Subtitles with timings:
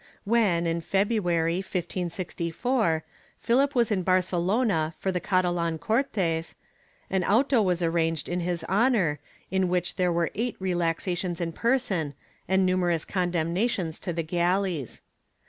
[0.27, 3.03] ^ W^hen, in Feb ruary, 1564,
[3.37, 6.55] Philip was in Barcelona for the Catalan Cortes,
[7.11, 9.19] an auto was arranged in his honor,
[9.51, 12.15] in which there were eight relaxa tions in person
[12.47, 15.03] and numerous condemnations to the galleys.